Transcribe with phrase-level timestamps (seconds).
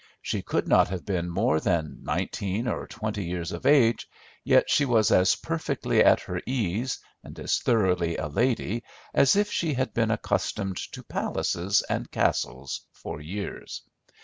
[0.23, 4.09] She could not have been more than nineteen or twenty years of age,
[4.43, 8.83] yet she was as perfectly at her ease, and as thoroughly a lady
[9.13, 13.83] as if she had been accustomed to palaces and castles for years.